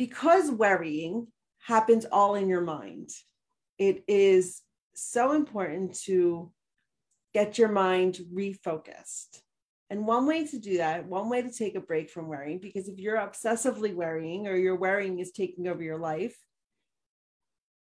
because 0.00 0.50
worrying 0.50 1.26
happens 1.58 2.06
all 2.06 2.34
in 2.34 2.48
your 2.48 2.62
mind, 2.62 3.10
it 3.76 4.02
is 4.08 4.62
so 4.94 5.32
important 5.32 5.94
to 5.94 6.50
get 7.34 7.58
your 7.58 7.68
mind 7.68 8.18
refocused. 8.34 9.42
And 9.90 10.06
one 10.06 10.26
way 10.26 10.46
to 10.46 10.58
do 10.58 10.78
that, 10.78 11.04
one 11.04 11.28
way 11.28 11.42
to 11.42 11.52
take 11.52 11.74
a 11.74 11.80
break 11.80 12.08
from 12.08 12.28
worrying, 12.28 12.60
because 12.60 12.88
if 12.88 12.98
you're 12.98 13.18
obsessively 13.18 13.94
worrying 13.94 14.48
or 14.48 14.56
your 14.56 14.74
worrying 14.74 15.18
is 15.18 15.32
taking 15.32 15.68
over 15.68 15.82
your 15.82 15.98
life, 15.98 16.34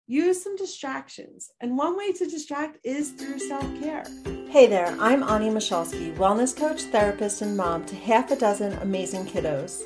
use 0.07 0.43
some 0.43 0.57
distractions. 0.57 1.51
And 1.61 1.77
one 1.77 1.95
way 1.95 2.13
to 2.13 2.25
distract 2.25 2.79
is 2.85 3.11
through 3.11 3.39
self 3.39 3.69
care. 3.83 4.07
Hey 4.49 4.67
there, 4.67 4.97
I'm 4.99 5.23
Ani 5.23 5.51
Michalski, 5.51 6.17
wellness 6.17 6.57
coach, 6.57 6.85
therapist, 6.85 7.43
and 7.43 7.55
mom 7.55 7.85
to 7.85 7.95
half 7.97 8.31
a 8.31 8.37
dozen 8.37 8.73
amazing 8.79 9.27
kiddos. 9.27 9.83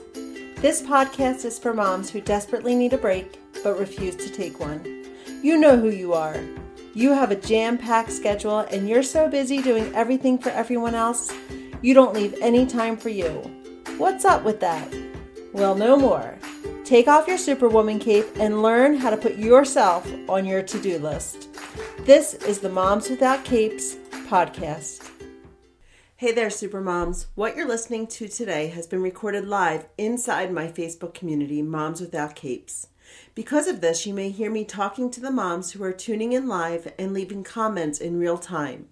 This 0.62 0.80
podcast 0.80 1.44
is 1.44 1.58
for 1.58 1.74
moms 1.74 2.08
who 2.08 2.20
desperately 2.20 2.76
need 2.76 2.92
a 2.92 2.96
break 2.96 3.40
but 3.64 3.80
refuse 3.80 4.14
to 4.14 4.30
take 4.30 4.60
one. 4.60 5.04
You 5.42 5.58
know 5.58 5.76
who 5.76 5.90
you 5.90 6.12
are. 6.12 6.40
You 6.94 7.10
have 7.10 7.32
a 7.32 7.34
jam 7.34 7.76
packed 7.76 8.12
schedule 8.12 8.60
and 8.60 8.88
you're 8.88 9.02
so 9.02 9.28
busy 9.28 9.60
doing 9.60 9.92
everything 9.92 10.38
for 10.38 10.50
everyone 10.50 10.94
else, 10.94 11.32
you 11.80 11.94
don't 11.94 12.14
leave 12.14 12.36
any 12.40 12.64
time 12.64 12.96
for 12.96 13.08
you. 13.08 13.30
What's 13.98 14.24
up 14.24 14.44
with 14.44 14.60
that? 14.60 14.88
Well, 15.52 15.74
no 15.74 15.96
more. 15.96 16.38
Take 16.84 17.08
off 17.08 17.26
your 17.26 17.38
Superwoman 17.38 17.98
cape 17.98 18.28
and 18.38 18.62
learn 18.62 18.96
how 18.96 19.10
to 19.10 19.16
put 19.16 19.34
yourself 19.38 20.08
on 20.28 20.46
your 20.46 20.62
to 20.62 20.80
do 20.80 21.00
list. 21.00 21.48
This 22.02 22.34
is 22.34 22.60
the 22.60 22.68
Moms 22.68 23.10
Without 23.10 23.44
Capes 23.44 23.96
podcast. 24.28 25.11
Hey 26.22 26.30
there, 26.30 26.50
Supermoms. 26.50 27.26
What 27.34 27.56
you're 27.56 27.66
listening 27.66 28.06
to 28.06 28.28
today 28.28 28.68
has 28.68 28.86
been 28.86 29.02
recorded 29.02 29.48
live 29.48 29.88
inside 29.98 30.52
my 30.52 30.68
Facebook 30.68 31.14
community, 31.14 31.62
Moms 31.62 32.00
Without 32.00 32.36
Capes. 32.36 32.86
Because 33.34 33.66
of 33.66 33.80
this, 33.80 34.06
you 34.06 34.14
may 34.14 34.30
hear 34.30 34.48
me 34.48 34.64
talking 34.64 35.10
to 35.10 35.20
the 35.20 35.32
moms 35.32 35.72
who 35.72 35.82
are 35.82 35.92
tuning 35.92 36.32
in 36.32 36.46
live 36.46 36.92
and 36.96 37.12
leaving 37.12 37.42
comments 37.42 37.98
in 37.98 38.20
real 38.20 38.38
time. 38.38 38.86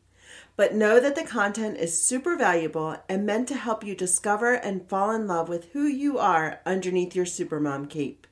But 0.56 0.74
know 0.74 0.98
that 0.98 1.14
the 1.14 1.22
content 1.22 1.76
is 1.76 2.02
super 2.02 2.34
valuable 2.34 2.96
and 3.08 3.24
meant 3.24 3.46
to 3.46 3.54
help 3.54 3.84
you 3.84 3.94
discover 3.94 4.54
and 4.54 4.88
fall 4.88 5.12
in 5.12 5.28
love 5.28 5.48
with 5.48 5.66
who 5.66 5.84
you 5.84 6.18
are 6.18 6.58
underneath 6.66 7.14
your 7.14 7.26
Supermom 7.26 7.88
cape. 7.88 8.26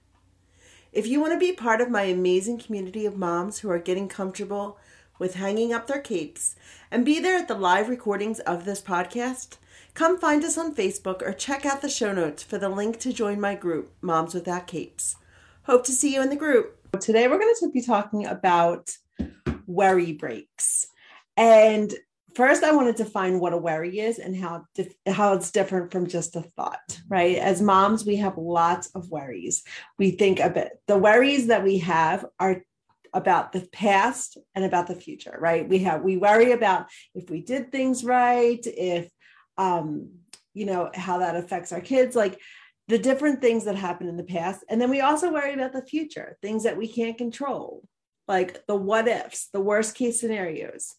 If 0.93 1.07
you 1.07 1.21
want 1.21 1.35
to 1.35 1.39
be 1.39 1.53
part 1.53 1.81
of 1.81 1.89
my 1.89 2.03
amazing 2.03 2.59
community 2.59 3.07
of 3.07 3.17
moms 3.17 3.61
who 3.61 3.71
are 3.71 3.79
getting 3.79 4.09
comfortable 4.09 4.77
with 5.19 5.35
hanging 5.35 5.73
up 5.73 5.87
their 5.87 6.01
capes 6.01 6.57
and 6.91 7.05
be 7.05 7.21
there 7.21 7.37
at 7.37 7.49
the 7.49 7.55
live 7.55 7.89
recordings 7.89 8.41
of 8.41 8.65
this 8.65 8.81
podcast, 8.81 9.59
come 9.95 10.19
find 10.19 10.45
us 10.45 10.57
on 10.57 10.75
Facebook 10.75 11.23
or 11.23 11.33
check 11.33 11.67
out 11.67 11.83
the 11.83 11.89
show 11.89 12.13
notes 12.13 12.43
for 12.43 12.59
the 12.59 12.69
link 12.69 12.99
to 13.01 13.13
join 13.13 13.41
my 13.41 13.55
group, 13.55 13.93
Moms 14.01 14.35
Without 14.35 14.67
Capes. 14.67 15.17
Hope 15.65 15.85
to 15.85 15.93
see 15.93 16.15
you 16.15 16.23
in 16.23 16.31
the 16.31 16.37
group. 16.37 16.77
Today, 17.01 17.29
we're 17.29 17.39
going 17.39 17.55
to 17.61 17.71
be 17.71 17.83
talking 17.83 18.27
about 18.27 18.91
worry 19.67 20.13
breaks. 20.13 20.87
And 21.37 21.93
first, 22.35 22.63
I 22.63 22.73
want 22.73 22.97
to 22.97 23.05
define 23.05 23.41
what 23.41 23.53
a 23.53 23.59
worry 23.59 24.01
is 24.01 24.19
and 24.19 24.35
how, 24.35 24.65
how 25.07 25.35
it's 25.35 25.51
different 25.51 25.93
from 25.93 26.07
just 26.07 26.37
a 26.37 26.43
thought, 26.43 27.01
right? 27.09 27.37
As 27.37 27.61
moms, 27.61 28.07
we 28.07 28.17
have 28.17 28.39
lots 28.39 28.89
of 28.95 29.11
worries. 29.11 29.63
We 29.99 30.13
think 30.13 30.41
a 30.41 30.49
bit, 30.49 30.81
the 30.87 30.97
worries 30.97 31.49
that 31.49 31.65
we 31.65 31.79
have 31.79 32.25
are 32.41 32.63
about 33.13 33.53
the 33.53 33.67
past 33.73 34.39
and 34.55 34.65
about 34.65 34.87
the 34.87 34.95
future, 34.95 35.37
right? 35.39 35.69
We 35.69 35.81
have 35.81 36.03
we 36.03 36.17
worry 36.17 36.53
about 36.53 36.87
if 37.15 37.31
we 37.31 37.41
did 37.41 37.73
things 37.73 38.05
right, 38.05 38.61
if 38.65 39.11
um, 39.57 40.11
you 40.55 40.67
know, 40.67 40.91
how 40.95 41.19
that 41.19 41.37
affects 41.37 41.73
our 41.73 41.81
kids, 41.81 42.17
like 42.17 42.41
the 42.89 42.99
different 42.99 43.41
things 43.41 43.65
that 43.65 43.77
happened 43.77 44.09
in 44.09 44.17
the 44.17 44.25
past. 44.25 44.65
And 44.69 44.81
then 44.81 44.91
we 44.91 45.01
also 45.01 45.33
worry 45.33 45.53
about 45.53 45.73
the 45.73 45.85
future, 45.85 46.39
things 46.43 46.65
that 46.65 46.77
we 46.77 46.89
can't 46.89 47.19
control, 47.19 47.85
like 48.27 48.67
the 48.67 48.75
what 48.75 49.07
ifs, 49.09 49.49
the 49.53 49.61
worst 49.61 49.95
case 49.95 50.21
scenarios. 50.21 50.95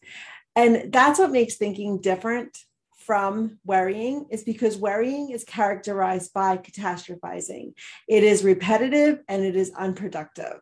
And 0.54 0.92
that's 0.92 1.18
what 1.18 1.32
makes 1.32 1.56
thinking 1.56 2.00
different 2.00 2.56
from 2.96 3.58
worrying 3.64 4.26
is 4.30 4.44
because 4.44 4.76
worrying 4.76 5.30
is 5.30 5.42
characterized 5.44 6.32
by 6.32 6.58
catastrophizing. 6.58 7.72
It 8.08 8.22
is 8.22 8.44
repetitive 8.44 9.20
and 9.28 9.44
it 9.44 9.56
is 9.56 9.72
unproductive 9.76 10.60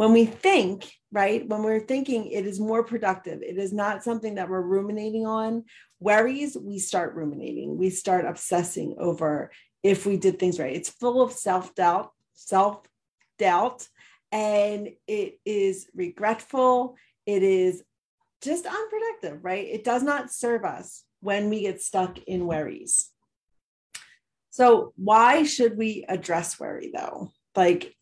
when 0.00 0.14
we 0.14 0.24
think, 0.24 0.90
right, 1.12 1.46
when 1.46 1.62
we're 1.62 1.86
thinking, 1.86 2.28
it 2.28 2.46
is 2.46 2.58
more 2.58 2.82
productive. 2.82 3.42
It 3.42 3.58
is 3.58 3.70
not 3.70 4.02
something 4.02 4.36
that 4.36 4.48
we're 4.48 4.62
ruminating 4.62 5.26
on. 5.26 5.64
Worries, 5.98 6.56
we 6.58 6.78
start 6.78 7.14
ruminating, 7.14 7.76
we 7.76 7.90
start 7.90 8.24
obsessing 8.24 8.96
over 8.98 9.50
if 9.82 10.06
we 10.06 10.16
did 10.16 10.38
things 10.38 10.58
right. 10.58 10.74
It's 10.74 10.88
full 10.88 11.20
of 11.20 11.34
self 11.34 11.74
doubt, 11.74 12.12
self 12.32 12.80
doubt, 13.38 13.86
and 14.32 14.88
it 15.06 15.38
is 15.44 15.90
regretful. 15.94 16.96
It 17.26 17.42
is 17.42 17.82
just 18.40 18.64
unproductive, 18.64 19.44
right? 19.44 19.68
It 19.68 19.84
does 19.84 20.02
not 20.02 20.32
serve 20.32 20.64
us 20.64 21.04
when 21.20 21.50
we 21.50 21.60
get 21.60 21.82
stuck 21.82 22.16
in 22.26 22.46
worries. 22.46 23.10
So, 24.48 24.94
why 24.96 25.42
should 25.42 25.76
we 25.76 26.06
address 26.08 26.58
worry 26.58 26.90
though? 26.90 27.32
Like, 27.54 27.94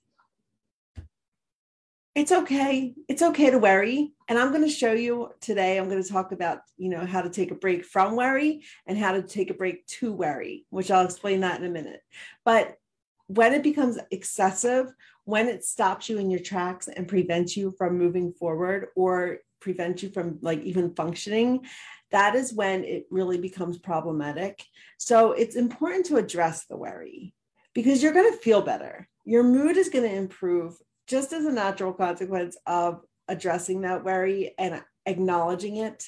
it's 2.19 2.33
okay. 2.33 2.95
It's 3.07 3.23
okay 3.23 3.49
to 3.51 3.61
worry. 3.61 4.13
And 4.27 4.37
I'm 4.37 4.51
going 4.51 4.65
to 4.65 4.69
show 4.69 4.93
you 4.93 5.31
today, 5.41 5.79
I'm 5.79 5.89
going 5.89 6.03
to 6.03 6.09
talk 6.09 6.33
about, 6.33 6.63
you 6.77 6.89
know, 6.89 7.07
how 7.07 7.23
to 7.23 7.31
take 7.31 7.53
a 7.53 7.55
break 7.55 7.85
from 7.85 8.17
worry 8.17 8.65
and 8.89 8.99
how 8.99 9.13
to 9.13 9.23
take 9.23 9.51
a 9.51 9.55
break 9.55 9.87
to 9.87 10.13
worry, 10.13 10.67
which 10.71 10.91
I'll 10.91 11.05
explain 11.05 11.41
that 11.41 11.61
in 11.61 11.65
a 11.65 11.71
minute. 11.71 12.01
But 12.45 12.75
when 13.29 13.55
it 13.55 13.63
becomes 13.63 14.01
excessive, 14.11 14.93
when 15.27 15.47
it 15.47 15.65
stops 15.65 16.09
you 16.09 16.19
in 16.19 16.29
your 16.29 16.41
tracks 16.41 16.89
and 16.89 17.07
prevents 17.07 17.57
you 17.57 17.73
from 17.79 17.99
moving 17.99 18.33
forward 18.33 18.89
or 18.97 19.39
prevents 19.61 20.03
you 20.03 20.11
from 20.11 20.41
like 20.43 20.61
even 20.63 20.97
functioning, 20.97 21.67
that 22.11 22.35
is 22.35 22.53
when 22.53 22.83
it 22.83 23.07
really 23.13 23.39
becomes 23.39 23.79
problematic. 23.79 24.65
So 24.99 25.33
it's 25.33 25.55
important 25.55 26.07
to 26.07 26.17
address 26.17 26.65
the 26.65 26.77
worry 26.77 27.33
because 27.75 28.03
you're 28.03 28.13
going 28.13 28.33
to 28.33 28.39
feel 28.39 28.63
better. 28.63 29.09
Your 29.25 29.45
mood 29.45 29.77
is 29.77 29.89
going 29.89 30.09
to 30.09 30.17
improve 30.17 30.75
just 31.09 31.33
as 31.33 31.45
a 31.45 31.53
natural 31.53 31.93
consequence 31.93 32.57
of 32.67 33.01
addressing 33.29 33.81
that 33.83 34.05
worry 34.05 34.55
and 34.59 34.83
acknowledging 35.07 35.77
it, 35.77 36.05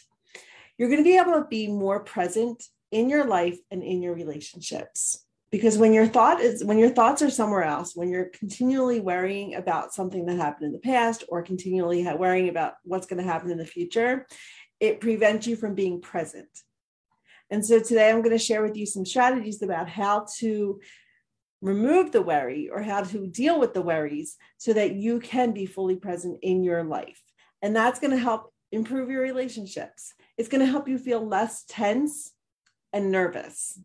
you're 0.78 0.88
going 0.88 1.00
to 1.00 1.04
be 1.04 1.18
able 1.18 1.32
to 1.32 1.46
be 1.48 1.66
more 1.66 2.00
present 2.00 2.62
in 2.92 3.08
your 3.08 3.24
life 3.24 3.58
and 3.70 3.82
in 3.82 4.02
your 4.02 4.14
relationships. 4.14 5.24
Because 5.50 5.76
when 5.76 5.92
your 5.92 6.06
thought 6.06 6.40
is 6.40 6.62
when 6.64 6.78
your 6.78 6.90
thoughts 6.90 7.22
are 7.22 7.30
somewhere 7.30 7.64
else, 7.64 7.96
when 7.96 8.08
you're 8.08 8.26
continually 8.26 9.00
worrying 9.00 9.56
about 9.56 9.92
something 9.92 10.24
that 10.26 10.36
happened 10.36 10.66
in 10.66 10.72
the 10.72 10.78
past 10.78 11.24
or 11.28 11.42
continually 11.42 12.06
worrying 12.16 12.48
about 12.48 12.74
what's 12.84 13.06
going 13.06 13.20
to 13.20 13.28
happen 13.28 13.50
in 13.50 13.58
the 13.58 13.66
future, 13.66 14.26
it 14.78 15.00
prevents 15.00 15.48
you 15.48 15.56
from 15.56 15.74
being 15.74 16.00
present. 16.00 16.48
And 17.50 17.66
so 17.66 17.80
today 17.80 18.10
I'm 18.10 18.22
going 18.22 18.36
to 18.36 18.38
share 18.38 18.62
with 18.62 18.76
you 18.76 18.86
some 18.86 19.04
strategies 19.04 19.60
about 19.60 19.88
how 19.88 20.26
to 20.38 20.80
remove 21.60 22.12
the 22.12 22.22
worry 22.22 22.68
or 22.70 22.82
how 22.82 23.02
to 23.02 23.26
deal 23.26 23.60
with 23.60 23.74
the 23.74 23.82
worries 23.82 24.36
so 24.58 24.72
that 24.72 24.94
you 24.94 25.20
can 25.20 25.52
be 25.52 25.66
fully 25.66 25.96
present 25.96 26.38
in 26.42 26.62
your 26.62 26.84
life. 26.84 27.20
And 27.62 27.76
that's 27.76 28.00
going 28.00 28.12
to 28.12 28.18
help 28.18 28.52
improve 28.72 29.10
your 29.10 29.22
relationships. 29.22 30.14
It's 30.38 30.48
going 30.48 30.64
to 30.64 30.70
help 30.70 30.88
you 30.88 30.98
feel 30.98 31.26
less 31.26 31.64
tense 31.68 32.32
and 32.92 33.10
nervous. 33.10 33.78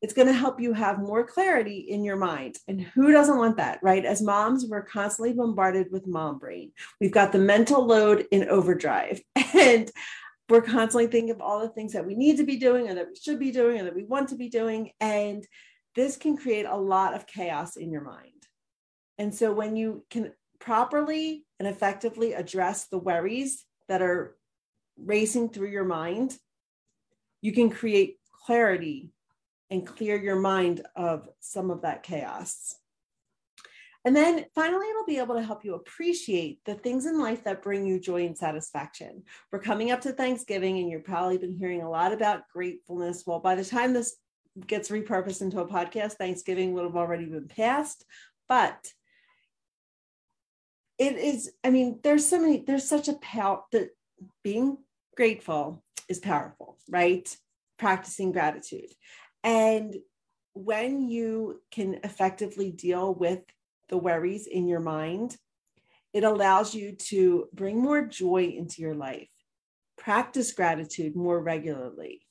It's 0.00 0.14
going 0.14 0.28
to 0.28 0.34
help 0.34 0.60
you 0.60 0.72
have 0.74 1.00
more 1.00 1.26
clarity 1.26 1.78
in 1.78 2.04
your 2.04 2.16
mind. 2.16 2.56
And 2.68 2.80
who 2.80 3.10
doesn't 3.10 3.36
want 3.36 3.56
that, 3.56 3.80
right? 3.82 4.04
As 4.04 4.22
moms, 4.22 4.64
we're 4.64 4.84
constantly 4.84 5.32
bombarded 5.32 5.88
with 5.90 6.06
mom 6.06 6.38
brain. 6.38 6.70
We've 7.00 7.10
got 7.10 7.32
the 7.32 7.38
mental 7.38 7.84
load 7.84 8.26
in 8.30 8.48
overdrive. 8.48 9.20
And 9.54 9.90
we're 10.48 10.62
constantly 10.62 11.08
thinking 11.08 11.30
of 11.30 11.40
all 11.40 11.60
the 11.60 11.68
things 11.68 11.92
that 11.92 12.06
we 12.06 12.14
need 12.14 12.36
to 12.36 12.44
be 12.44 12.56
doing 12.56 12.88
or 12.88 12.94
that 12.94 13.08
we 13.08 13.16
should 13.16 13.38
be 13.38 13.50
doing 13.50 13.80
or 13.80 13.84
that 13.84 13.94
we 13.94 14.04
want 14.04 14.28
to 14.28 14.36
be 14.36 14.48
doing. 14.48 14.92
And 15.00 15.44
this 15.98 16.16
can 16.16 16.36
create 16.36 16.64
a 16.64 16.76
lot 16.76 17.12
of 17.12 17.26
chaos 17.26 17.76
in 17.76 17.90
your 17.90 18.02
mind. 18.02 18.46
And 19.18 19.34
so 19.34 19.52
when 19.52 19.74
you 19.74 20.04
can 20.10 20.32
properly 20.60 21.44
and 21.58 21.66
effectively 21.66 22.34
address 22.34 22.86
the 22.86 22.98
worries 22.98 23.64
that 23.88 24.00
are 24.00 24.36
racing 24.96 25.48
through 25.48 25.70
your 25.70 25.84
mind, 25.84 26.38
you 27.40 27.52
can 27.52 27.68
create 27.68 28.18
clarity 28.44 29.10
and 29.70 29.84
clear 29.84 30.16
your 30.16 30.36
mind 30.36 30.82
of 30.94 31.28
some 31.40 31.68
of 31.70 31.82
that 31.82 32.04
chaos. 32.04 32.76
And 34.04 34.14
then 34.14 34.46
finally, 34.54 34.86
it'll 34.88 35.04
be 35.04 35.18
able 35.18 35.34
to 35.34 35.42
help 35.42 35.64
you 35.64 35.74
appreciate 35.74 36.60
the 36.64 36.74
things 36.74 37.06
in 37.06 37.20
life 37.20 37.42
that 37.44 37.62
bring 37.62 37.84
you 37.84 37.98
joy 37.98 38.24
and 38.24 38.38
satisfaction. 38.38 39.24
We're 39.50 39.58
coming 39.58 39.90
up 39.90 40.00
to 40.02 40.12
Thanksgiving, 40.12 40.78
and 40.78 40.88
you've 40.88 41.04
probably 41.04 41.38
been 41.38 41.56
hearing 41.56 41.82
a 41.82 41.90
lot 41.90 42.12
about 42.12 42.48
gratefulness. 42.52 43.24
Well, 43.26 43.40
by 43.40 43.56
the 43.56 43.64
time 43.64 43.92
this 43.92 44.16
gets 44.66 44.90
repurposed 44.90 45.42
into 45.42 45.60
a 45.60 45.66
podcast, 45.66 46.12
Thanksgiving 46.14 46.72
would 46.72 46.84
have 46.84 46.96
already 46.96 47.26
been 47.26 47.48
passed. 47.48 48.04
But 48.48 48.92
it 50.98 51.16
is, 51.16 51.52
I 51.62 51.70
mean, 51.70 52.00
there's 52.02 52.26
so 52.26 52.40
many, 52.40 52.64
there's 52.66 52.88
such 52.88 53.08
a 53.08 53.14
power 53.14 53.62
that 53.72 53.90
being 54.42 54.78
grateful 55.16 55.84
is 56.08 56.18
powerful, 56.18 56.78
right? 56.88 57.34
Practicing 57.78 58.32
gratitude. 58.32 58.90
And 59.44 59.96
when 60.54 61.08
you 61.08 61.62
can 61.70 62.00
effectively 62.02 62.72
deal 62.72 63.14
with 63.14 63.40
the 63.88 63.98
worries 63.98 64.46
in 64.46 64.66
your 64.66 64.80
mind, 64.80 65.36
it 66.12 66.24
allows 66.24 66.74
you 66.74 66.92
to 66.92 67.48
bring 67.52 67.80
more 67.80 68.02
joy 68.02 68.54
into 68.56 68.82
your 68.82 68.94
life, 68.94 69.28
practice 69.96 70.52
gratitude 70.52 71.14
more 71.14 71.40
regularly. 71.40 72.22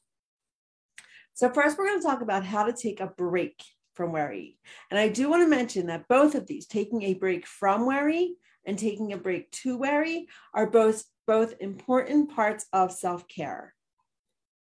So, 1.38 1.51
first, 1.51 1.78
we're 1.78 1.86
going 1.86 2.01
to 2.01 2.07
talk 2.07 2.22
about 2.22 2.44
how 2.44 2.63
to 2.63 2.74
take 2.74 3.00
a 3.00 3.13
break 3.16 3.63
from 3.94 4.12
worry. 4.12 4.57
And 4.89 5.00
I 5.00 5.07
do 5.07 5.30
want 5.30 5.44
to 5.44 5.48
mention 5.48 5.86
that 5.86 6.07
both 6.07 6.34
of 6.34 6.48
these, 6.48 6.66
taking 6.66 7.04
a 7.04 7.13
break 7.13 7.45
from 7.45 7.86
worry 7.86 8.38
and 8.66 8.75
taking 8.78 9.13
a 9.13 9.18
break 9.18 9.51
to 9.51 9.78
worry, 9.78 10.30
are 10.56 10.68
both, 10.68 11.04
both 11.28 11.54
important 11.60 12.31
parts 12.36 12.66
of 12.74 12.92
self 12.92 13.28
care. 13.28 13.75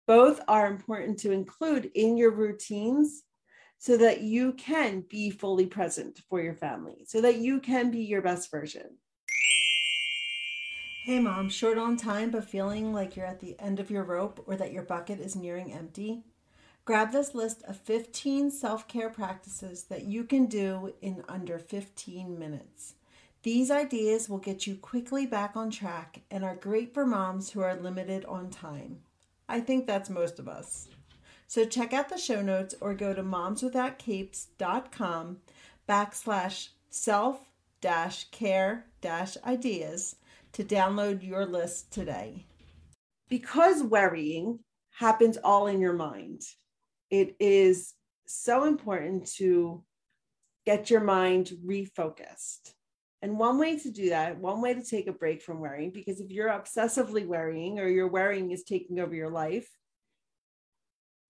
Both 0.06 0.40
are 0.48 0.66
important 0.66 1.18
to 1.18 1.32
include 1.32 1.90
in 1.94 2.16
your 2.16 2.30
routines 2.30 3.22
so 3.76 3.98
that 3.98 4.22
you 4.22 4.54
can 4.54 5.04
be 5.10 5.28
fully 5.28 5.66
present 5.66 6.20
for 6.30 6.40
your 6.40 6.54
family, 6.54 7.04
so 7.06 7.20
that 7.20 7.36
you 7.36 7.60
can 7.60 7.90
be 7.90 8.00
your 8.00 8.22
best 8.22 8.50
version. 8.50 8.96
Hey, 11.04 11.20
mom, 11.20 11.50
short 11.50 11.76
on 11.76 11.98
time, 11.98 12.30
but 12.30 12.48
feeling 12.48 12.94
like 12.94 13.14
you're 13.14 13.26
at 13.26 13.40
the 13.40 13.60
end 13.60 13.78
of 13.78 13.90
your 13.90 14.04
rope 14.04 14.42
or 14.46 14.56
that 14.56 14.72
your 14.72 14.84
bucket 14.84 15.20
is 15.20 15.36
nearing 15.36 15.70
empty? 15.70 16.24
Grab 16.84 17.12
this 17.12 17.32
list 17.32 17.62
of 17.68 17.76
15 17.76 18.50
self 18.50 18.88
care 18.88 19.08
practices 19.08 19.84
that 19.84 20.02
you 20.04 20.24
can 20.24 20.46
do 20.46 20.92
in 21.00 21.22
under 21.28 21.60
15 21.60 22.36
minutes. 22.36 22.94
These 23.44 23.70
ideas 23.70 24.28
will 24.28 24.38
get 24.38 24.66
you 24.66 24.74
quickly 24.74 25.24
back 25.24 25.56
on 25.56 25.70
track 25.70 26.22
and 26.28 26.44
are 26.44 26.56
great 26.56 26.92
for 26.92 27.06
moms 27.06 27.50
who 27.50 27.60
are 27.60 27.76
limited 27.76 28.24
on 28.24 28.50
time. 28.50 28.98
I 29.48 29.60
think 29.60 29.86
that's 29.86 30.10
most 30.10 30.40
of 30.40 30.48
us. 30.48 30.88
So 31.46 31.64
check 31.64 31.92
out 31.92 32.08
the 32.08 32.18
show 32.18 32.42
notes 32.42 32.74
or 32.80 32.94
go 32.94 33.14
to 33.14 33.22
momswithoutcapes.com 33.22 35.36
backslash 35.88 36.68
self 36.90 37.48
dash 37.80 38.28
care 38.30 38.86
dash 39.00 39.36
ideas 39.44 40.16
to 40.52 40.64
download 40.64 41.22
your 41.22 41.46
list 41.46 41.92
today. 41.92 42.46
Because 43.28 43.84
worrying 43.84 44.58
happens 44.90 45.36
all 45.36 45.68
in 45.68 45.80
your 45.80 45.92
mind, 45.92 46.42
it 47.12 47.36
is 47.38 47.92
so 48.26 48.64
important 48.64 49.26
to 49.34 49.84
get 50.64 50.88
your 50.88 51.02
mind 51.02 51.52
refocused. 51.64 52.72
And 53.20 53.38
one 53.38 53.58
way 53.58 53.78
to 53.78 53.90
do 53.90 54.08
that, 54.08 54.38
one 54.38 54.62
way 54.62 54.72
to 54.74 54.82
take 54.82 55.06
a 55.06 55.12
break 55.12 55.42
from 55.42 55.60
worrying, 55.60 55.90
because 55.90 56.20
if 56.20 56.30
you're 56.30 56.48
obsessively 56.48 57.26
worrying 57.26 57.78
or 57.78 57.86
your 57.86 58.08
worrying 58.08 58.50
is 58.50 58.64
taking 58.64 58.98
over 58.98 59.14
your 59.14 59.30
life, 59.30 59.68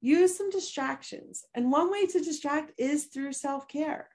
use 0.00 0.38
some 0.38 0.50
distractions. 0.50 1.44
And 1.52 1.72
one 1.72 1.90
way 1.90 2.06
to 2.06 2.20
distract 2.20 2.72
is 2.78 3.06
through 3.06 3.32
self 3.32 3.66
care. 3.66 4.08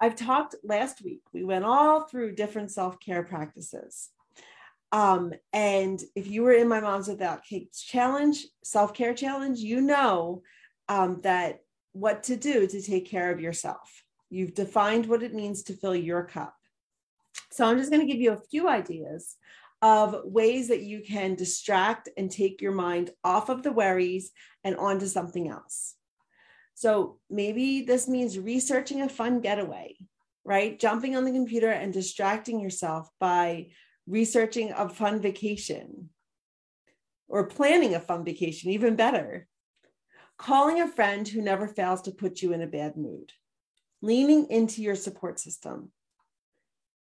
I've 0.00 0.14
talked 0.14 0.54
last 0.62 1.02
week, 1.02 1.22
we 1.34 1.42
went 1.42 1.64
all 1.64 2.02
through 2.02 2.36
different 2.36 2.70
self 2.70 3.00
care 3.00 3.24
practices. 3.24 4.10
Um, 4.90 5.32
and 5.52 6.00
if 6.14 6.28
you 6.28 6.42
were 6.42 6.52
in 6.52 6.68
my 6.68 6.80
Moms 6.80 7.08
Without 7.08 7.44
Capes 7.44 7.82
challenge, 7.82 8.46
self 8.62 8.94
care 8.94 9.14
challenge, 9.14 9.58
you 9.58 9.80
know 9.80 10.42
um, 10.88 11.20
that 11.22 11.60
what 11.92 12.22
to 12.24 12.36
do 12.36 12.66
to 12.66 12.82
take 12.82 13.08
care 13.08 13.30
of 13.30 13.40
yourself. 13.40 14.02
You've 14.30 14.54
defined 14.54 15.06
what 15.06 15.22
it 15.22 15.34
means 15.34 15.62
to 15.64 15.74
fill 15.74 15.96
your 15.96 16.24
cup. 16.24 16.54
So 17.50 17.64
I'm 17.64 17.78
just 17.78 17.90
going 17.90 18.06
to 18.06 18.12
give 18.12 18.20
you 18.20 18.32
a 18.32 18.48
few 18.50 18.68
ideas 18.68 19.36
of 19.80 20.16
ways 20.24 20.68
that 20.68 20.82
you 20.82 21.00
can 21.00 21.34
distract 21.34 22.08
and 22.16 22.30
take 22.30 22.60
your 22.60 22.72
mind 22.72 23.10
off 23.24 23.48
of 23.48 23.62
the 23.62 23.72
worries 23.72 24.32
and 24.64 24.76
onto 24.76 25.06
something 25.06 25.48
else. 25.48 25.94
So 26.74 27.18
maybe 27.30 27.82
this 27.82 28.08
means 28.08 28.38
researching 28.38 29.02
a 29.02 29.08
fun 29.08 29.40
getaway, 29.40 29.96
right? 30.44 30.78
Jumping 30.78 31.16
on 31.16 31.24
the 31.24 31.32
computer 31.32 31.70
and 31.70 31.92
distracting 31.92 32.60
yourself 32.60 33.08
by 33.18 33.68
researching 34.08 34.72
a 34.72 34.88
fun 34.88 35.20
vacation 35.20 36.08
or 37.28 37.46
planning 37.46 37.94
a 37.94 38.00
fun 38.00 38.24
vacation, 38.24 38.70
even 38.70 38.96
better. 38.96 39.46
Calling 40.38 40.80
a 40.80 40.88
friend 40.88 41.26
who 41.26 41.42
never 41.42 41.68
fails 41.68 42.02
to 42.02 42.12
put 42.12 42.42
you 42.42 42.52
in 42.52 42.62
a 42.62 42.66
bad 42.66 42.96
mood, 42.96 43.32
leaning 44.00 44.46
into 44.50 44.82
your 44.82 44.94
support 44.94 45.38
system, 45.38 45.90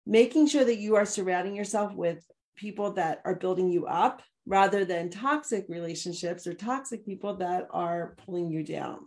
making 0.05 0.47
sure 0.47 0.63
that 0.63 0.77
you 0.77 0.95
are 0.95 1.05
surrounding 1.05 1.55
yourself 1.55 1.93
with 1.93 2.25
people 2.55 2.93
that 2.93 3.21
are 3.25 3.35
building 3.35 3.69
you 3.69 3.85
up 3.85 4.21
rather 4.45 4.85
than 4.85 5.09
toxic 5.09 5.65
relationships 5.67 6.47
or 6.47 6.53
toxic 6.53 7.05
people 7.05 7.35
that 7.37 7.67
are 7.71 8.15
pulling 8.25 8.49
you 8.49 8.63
down. 8.63 8.99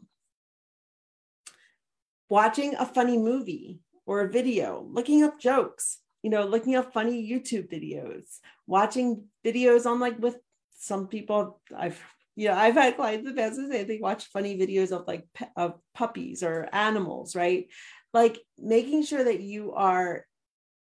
Watching 2.28 2.74
a 2.74 2.84
funny 2.84 3.16
movie 3.16 3.80
or 4.04 4.20
a 4.20 4.30
video, 4.30 4.86
looking 4.90 5.22
up 5.22 5.40
jokes, 5.40 5.98
you 6.22 6.30
know, 6.30 6.44
looking 6.44 6.74
up 6.74 6.92
funny 6.92 7.30
YouTube 7.30 7.70
videos, 7.70 8.38
watching 8.66 9.24
videos 9.44 9.86
on 9.86 10.00
like 10.00 10.18
with 10.18 10.36
some 10.78 11.08
people 11.08 11.60
I've 11.76 12.00
you 12.36 12.46
know, 12.46 12.54
I've 12.54 12.74
had 12.74 12.94
clients 12.94 13.28
the 13.28 13.34
past 13.34 13.56
say 13.56 13.82
they 13.82 13.98
watch 13.98 14.26
funny 14.26 14.56
videos 14.56 14.92
of 14.92 15.08
like 15.08 15.26
of 15.56 15.74
puppies 15.92 16.44
or 16.44 16.68
animals, 16.72 17.34
right? 17.34 17.66
Like 18.14 18.38
making 18.56 19.04
sure 19.04 19.24
that 19.24 19.40
you 19.40 19.72
are 19.72 20.24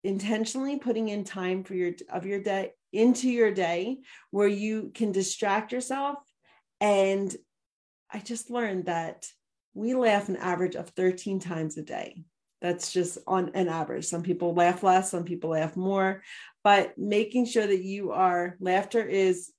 intentionally 0.05 0.79
putting 0.79 1.09
in 1.09 1.25
time 1.25 1.65
for 1.65 1.75
your 1.75 1.93
of 2.11 2.27
your 2.27 2.43
day 2.43 2.73
into 2.93 3.29
your 3.29 3.53
day 3.53 3.99
where 4.31 4.49
you 4.49 4.91
can 4.95 5.13
distract 5.13 5.73
yourself 5.73 6.19
and 6.81 7.37
i 8.11 8.19
just 8.19 8.51
learned 8.51 8.87
that 8.87 9.27
we 9.75 9.95
laugh 9.95 10.29
an 10.29 10.37
average 10.37 10.75
of 10.75 10.89
13 10.91 11.39
times 11.39 11.77
a 11.77 11.83
day 11.83 12.25
that's 12.61 12.93
just 12.93 13.19
on 13.27 13.51
an 13.55 13.69
average. 13.69 14.05
Some 14.07 14.23
people 14.23 14.55
laugh 14.55 14.83
less 14.83 15.11
some 15.11 15.25
people 15.25 15.51
laugh 15.51 15.77
more 15.77 16.23
but 16.63 16.97
making 16.99 17.47
sure 17.47 17.67
that 17.67 17.83
you 17.83 18.13
are 18.13 18.57
laughter 18.61 19.03
is 19.03 19.53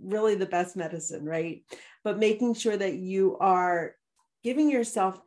really 0.00 0.34
the 0.34 0.46
best 0.46 0.76
medicine 0.76 1.24
right? 1.24 1.62
But 2.04 2.18
making 2.18 2.54
sure 2.54 2.76
that 2.76 2.94
you 2.94 3.36
are 3.38 3.94
giving 4.42 4.70
yourself 4.70 5.20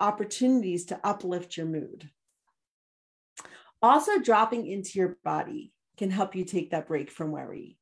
opportunities 0.00 0.86
to 0.86 1.00
uplift 1.04 1.56
your 1.56 1.66
mood. 1.66 2.10
Also, 3.82 4.18
dropping 4.18 4.66
into 4.66 4.98
your 4.98 5.16
body 5.24 5.72
can 5.96 6.10
help 6.10 6.34
you 6.34 6.44
take 6.44 6.70
that 6.70 6.88
break 6.88 7.10
from 7.10 7.30
worry. 7.30 7.78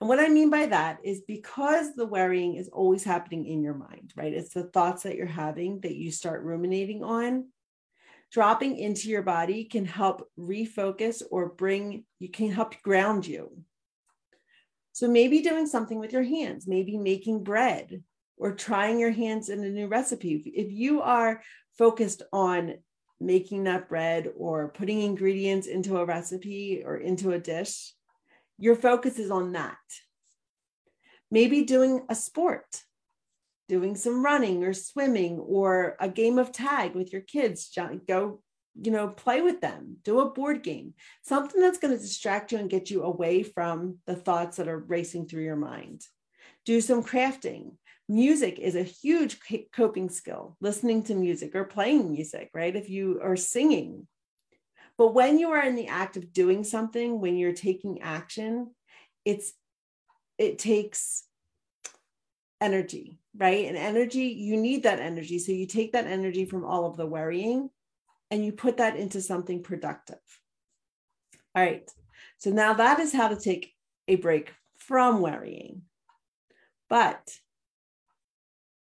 And 0.00 0.08
what 0.08 0.20
I 0.20 0.28
mean 0.28 0.48
by 0.48 0.66
that 0.66 0.98
is 1.02 1.22
because 1.26 1.94
the 1.94 2.06
worrying 2.06 2.54
is 2.54 2.68
always 2.68 3.02
happening 3.02 3.46
in 3.46 3.62
your 3.62 3.74
mind, 3.74 4.12
right? 4.16 4.32
It's 4.32 4.54
the 4.54 4.64
thoughts 4.64 5.02
that 5.02 5.16
you're 5.16 5.26
having 5.26 5.80
that 5.80 5.96
you 5.96 6.12
start 6.12 6.44
ruminating 6.44 7.02
on. 7.02 7.48
Dropping 8.30 8.76
into 8.76 9.08
your 9.08 9.22
body 9.22 9.64
can 9.64 9.84
help 9.84 10.28
refocus 10.38 11.22
or 11.30 11.48
bring, 11.48 12.04
you 12.18 12.30
can 12.30 12.52
help 12.52 12.80
ground 12.82 13.26
you. 13.26 13.50
So 14.92 15.08
maybe 15.08 15.40
doing 15.40 15.66
something 15.66 15.98
with 15.98 16.12
your 16.12 16.22
hands, 16.22 16.66
maybe 16.68 16.96
making 16.96 17.42
bread 17.42 18.02
or 18.36 18.54
trying 18.54 19.00
your 19.00 19.10
hands 19.10 19.48
in 19.48 19.64
a 19.64 19.68
new 19.68 19.88
recipe. 19.88 20.42
If 20.54 20.70
you 20.70 21.02
are 21.02 21.42
focused 21.76 22.22
on 22.32 22.74
making 23.20 23.64
that 23.64 23.88
bread 23.88 24.30
or 24.36 24.68
putting 24.68 25.02
ingredients 25.02 25.66
into 25.66 25.98
a 25.98 26.04
recipe 26.04 26.82
or 26.84 26.98
into 26.98 27.32
a 27.32 27.38
dish, 27.38 27.92
your 28.58 28.76
focus 28.76 29.18
is 29.18 29.30
on 29.30 29.52
that. 29.52 29.76
Maybe 31.30 31.62
doing 31.64 32.04
a 32.08 32.14
sport, 32.14 32.82
doing 33.68 33.96
some 33.96 34.24
running 34.24 34.64
or 34.64 34.72
swimming 34.72 35.38
or 35.38 35.96
a 36.00 36.08
game 36.08 36.38
of 36.38 36.52
tag 36.52 36.94
with 36.94 37.12
your 37.12 37.22
kids. 37.22 37.70
Go, 38.06 38.40
you 38.80 38.90
know, 38.90 39.08
play 39.08 39.42
with 39.42 39.60
them, 39.60 39.98
do 40.04 40.20
a 40.20 40.30
board 40.30 40.62
game, 40.62 40.94
something 41.22 41.60
that's 41.60 41.78
going 41.78 41.94
to 41.94 42.00
distract 42.00 42.52
you 42.52 42.58
and 42.58 42.70
get 42.70 42.90
you 42.90 43.02
away 43.02 43.42
from 43.42 43.98
the 44.06 44.16
thoughts 44.16 44.56
that 44.56 44.68
are 44.68 44.78
racing 44.78 45.26
through 45.26 45.44
your 45.44 45.56
mind. 45.56 46.02
Do 46.64 46.80
some 46.80 47.02
crafting, 47.02 47.72
music 48.08 48.58
is 48.58 48.74
a 48.74 48.82
huge 48.82 49.38
coping 49.72 50.08
skill 50.08 50.56
listening 50.60 51.02
to 51.02 51.14
music 51.14 51.54
or 51.54 51.64
playing 51.64 52.10
music 52.10 52.48
right 52.54 52.74
if 52.74 52.88
you 52.88 53.20
are 53.22 53.36
singing 53.36 54.06
but 54.98 55.14
when 55.14 55.38
you 55.38 55.50
are 55.50 55.62
in 55.62 55.76
the 55.76 55.86
act 55.88 56.16
of 56.16 56.32
doing 56.32 56.62
something 56.62 57.20
when 57.20 57.36
you're 57.36 57.52
taking 57.52 58.02
action 58.02 58.70
it's 59.24 59.54
it 60.36 60.58
takes 60.58 61.24
energy 62.60 63.18
right? 63.38 63.66
And 63.66 63.76
energy 63.76 64.24
you 64.24 64.56
need 64.56 64.82
that 64.82 64.98
energy. 64.98 65.38
So 65.38 65.52
you 65.52 65.66
take 65.66 65.92
that 65.92 66.06
energy 66.06 66.44
from 66.44 66.64
all 66.64 66.84
of 66.84 66.96
the 66.96 67.06
worrying 67.06 67.70
and 68.30 68.44
you 68.44 68.52
put 68.52 68.78
that 68.78 68.96
into 68.96 69.20
something 69.20 69.62
productive. 69.62 70.18
All 71.54 71.62
right. 71.62 71.88
So 72.38 72.50
now 72.50 72.74
that 72.74 72.98
is 72.98 73.12
how 73.12 73.28
to 73.28 73.36
take 73.36 73.72
a 74.06 74.16
break 74.16 74.52
from 74.76 75.20
worrying. 75.20 75.82
But 76.88 77.30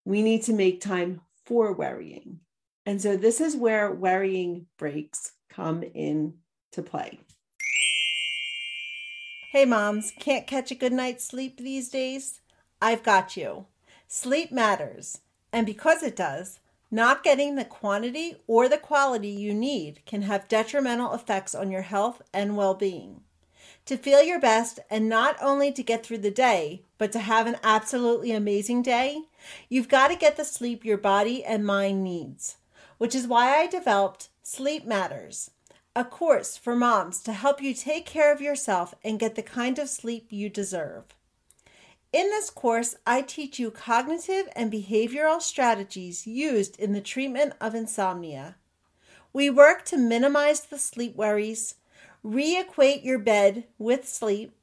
we 0.06 0.22
need 0.22 0.44
to 0.44 0.54
make 0.54 0.82
time 0.82 1.22
for 1.46 1.74
worrying. 1.74 2.40
And 2.86 3.02
so 3.02 3.18
this 3.18 3.42
is 3.42 3.56
where 3.56 3.92
worrying 3.92 4.68
breaks 4.78 5.32
come 5.58 5.84
in 5.96 6.36
to 6.72 6.84
play. 6.84 7.20
Hey 9.52 9.66
moms, 9.66 10.14
can't 10.20 10.46
catch 10.46 10.70
a 10.70 10.76
good 10.76 10.94
night's 10.94 11.26
sleep 11.26 11.58
these 11.58 11.90
days? 11.90 12.42
I've 12.80 13.02
got 13.02 13.36
you. 13.36 13.66
Sleep 14.08 14.52
matters, 14.52 15.22
and 15.52 15.66
because 15.66 16.04
it 16.04 16.16
does, 16.16 16.60
not 16.92 17.24
getting 17.24 17.56
the 17.56 17.66
quantity 17.66 18.36
or 18.46 18.70
the 18.70 18.78
quality 18.78 19.30
you 19.30 19.54
need 19.54 20.06
can 20.06 20.22
have 20.22 20.48
detrimental 20.48 21.14
effects 21.14 21.56
on 21.56 21.72
your 21.72 21.82
health 21.82 22.22
and 22.32 22.56
well 22.56 22.76
being. 22.76 23.22
To 23.88 23.98
feel 23.98 24.22
your 24.22 24.40
best 24.40 24.80
and 24.92 25.10
not 25.10 25.38
only 25.42 25.72
to 25.72 25.82
get 25.82 26.06
through 26.06 26.20
the 26.20 26.30
day, 26.30 26.84
but 27.00 27.12
to 27.14 27.20
have 27.20 27.48
an 27.48 27.58
absolutely 27.64 28.32
amazing 28.32 28.84
day, 28.84 29.24
you've 29.70 29.90
got 29.90 30.10
to 30.10 30.16
get 30.16 30.38
the 30.38 30.46
sleep 30.46 30.86
your 30.86 30.98
body 30.98 31.44
and 31.44 31.66
mind 31.66 32.04
needs, 32.04 32.58
which 33.00 33.16
is 33.16 33.26
why 33.28 33.58
I 33.58 33.66
developed 33.66 34.30
Sleep 34.50 34.86
Matters, 34.86 35.51
a 35.94 36.06
course 36.06 36.56
for 36.56 36.74
moms 36.74 37.20
to 37.24 37.34
help 37.34 37.62
you 37.62 37.74
take 37.74 38.06
care 38.06 38.32
of 38.32 38.39
yourself 38.39 38.96
and 39.04 39.20
get 39.20 39.36
the 39.36 39.44
kind 39.44 39.77
of 39.77 39.89
sleep 39.89 40.27
you 40.30 40.48
deserve. 40.48 41.04
In 42.13 42.30
this 42.30 42.50
course, 42.50 42.96
I 43.06 43.24
teach 43.24 43.60
you 43.60 43.72
cognitive 43.72 44.48
and 44.56 44.72
behavioral 44.72 45.42
strategies 45.42 46.25
used 46.25 46.80
in 46.80 46.94
the 46.94 47.01
treatment 47.01 47.56
of 47.60 47.75
insomnia. 47.75 48.56
We 49.34 49.50
work 49.50 49.84
to 49.88 49.98
minimize 49.98 50.62
the 50.62 50.80
sleep 50.80 51.18
worries, 51.18 51.75
reequate 52.25 53.04
your 53.04 53.20
bed 53.20 53.66
with 53.77 54.08
sleep, 54.08 54.54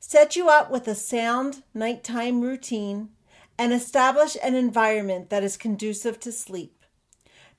set 0.00 0.34
you 0.34 0.48
up 0.48 0.68
with 0.68 0.88
a 0.88 0.96
sound 0.96 1.62
nighttime 1.72 2.40
routine, 2.40 3.10
and 3.56 3.72
establish 3.72 4.36
an 4.42 4.56
environment 4.56 5.30
that 5.30 5.44
is 5.44 5.56
conducive 5.56 6.18
to 6.18 6.32
sleep. 6.32 6.77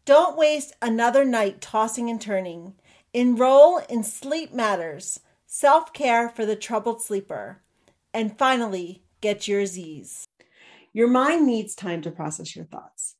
Don't 0.06 0.38
waste 0.38 0.74
another 0.82 1.24
night 1.25 1.62
tossing 1.62 2.10
and 2.10 2.20
turning. 2.20 2.74
Enroll 3.13 3.79
in 3.89 4.03
Sleep 4.03 4.53
Matters, 4.53 5.20
self 5.46 5.94
care 5.94 6.29
for 6.29 6.46
the 6.46 6.56
troubled 6.56 7.01
sleeper. 7.01 7.62
And 8.13 8.38
finally, 8.38 9.03
get 9.22 9.48
your 9.48 9.65
Z's. 9.65 10.25
Your 10.94 11.08
mind 11.08 11.46
needs 11.46 11.75
time 11.75 12.01
to 12.01 12.12
process 12.12 12.56
your 12.56 12.65
thoughts. 12.65 13.15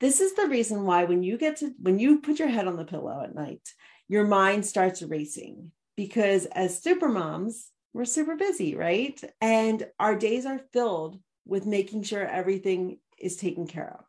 This 0.00 0.20
is 0.20 0.34
the 0.34 0.48
reason 0.48 0.84
why 0.84 1.04
when 1.04 1.22
you 1.22 1.38
get 1.38 1.56
to 1.58 1.72
when 1.80 1.98
you 1.98 2.20
put 2.20 2.38
your 2.38 2.48
head 2.48 2.66
on 2.66 2.76
the 2.76 2.84
pillow 2.84 3.22
at 3.22 3.34
night, 3.34 3.74
your 4.08 4.26
mind 4.26 4.66
starts 4.66 5.02
racing 5.02 5.70
because 5.96 6.46
as 6.46 6.82
super 6.82 7.08
moms, 7.08 7.70
we're 7.92 8.04
super 8.04 8.36
busy, 8.36 8.74
right? 8.74 9.20
And 9.40 9.86
our 10.00 10.16
days 10.16 10.46
are 10.46 10.60
filled 10.72 11.20
with 11.46 11.66
making 11.66 12.02
sure 12.02 12.26
everything 12.26 12.98
is 13.18 13.36
taken 13.36 13.66
care 13.66 13.96
of. 13.98 14.04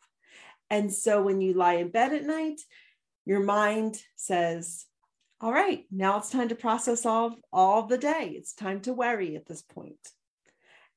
And 0.69 0.93
so 0.93 1.21
when 1.21 1.41
you 1.41 1.53
lie 1.53 1.75
in 1.75 1.89
bed 1.89 2.13
at 2.13 2.23
night, 2.23 2.61
your 3.25 3.41
mind 3.41 4.01
says, 4.15 4.85
all 5.41 5.51
right, 5.51 5.85
now 5.91 6.17
it's 6.17 6.29
time 6.29 6.49
to 6.49 6.55
process 6.55 7.05
all, 7.05 7.35
all 7.51 7.83
the 7.83 7.97
day. 7.97 8.33
It's 8.35 8.53
time 8.53 8.81
to 8.81 8.93
worry 8.93 9.35
at 9.35 9.45
this 9.45 9.61
point. 9.61 9.99